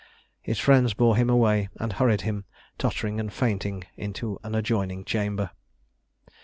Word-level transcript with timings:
His 0.41 0.57
friends 0.57 0.95
bore 0.95 1.15
him 1.15 1.29
away, 1.29 1.69
and 1.79 1.93
hurried 1.93 2.21
him, 2.21 2.45
tottering 2.79 3.19
and 3.19 3.31
fainting, 3.31 3.83
into 3.95 4.39
an 4.41 4.55
adjoining 4.55 5.05
chamber." 5.05 5.51